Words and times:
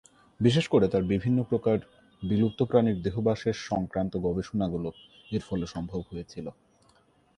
বিশেষ 0.39 0.65
করে 0.67 0.85
তার 0.87 1.03
বিভিন্ন 1.03 1.39
প্রকার 1.43 1.77
বিলুপ্ত 2.21 2.59
প্রাণীর 2.63 2.97
দেহাবশেষ 3.01 3.57
সংক্রান্ত 3.71 4.13
গবেষণাগুলো 4.17 4.89
এর 5.31 5.43
ফলে 5.49 5.65
সম্ভব 5.67 6.01
হয়েছিল। 6.09 6.45